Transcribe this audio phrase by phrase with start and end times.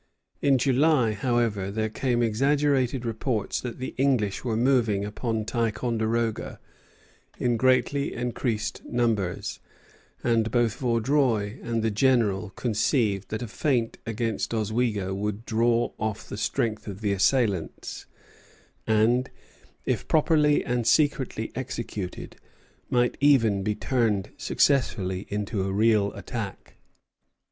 [0.41, 6.59] In July, however, there came exaggerated reports that the English were moving upon Ticonderoga
[7.37, 9.59] in greatly increased numbers;
[10.23, 16.27] and both Vaudreuil and the General conceived that a feint against Oswego would draw off
[16.27, 18.07] the strength of the assailants,
[18.87, 19.29] and,
[19.85, 22.37] if promptly and secretly executed,
[22.89, 26.77] might even be turned successfully into a real attack.